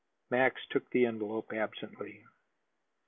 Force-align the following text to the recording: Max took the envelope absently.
Max 0.31 0.59
took 0.71 0.89
the 0.89 1.05
envelope 1.05 1.53
absently. 1.53 2.25